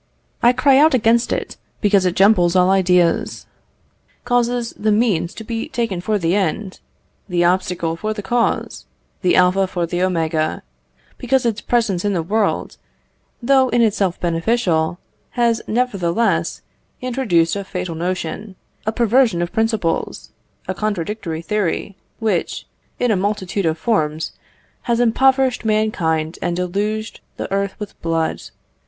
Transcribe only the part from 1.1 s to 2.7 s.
it, because it jumbles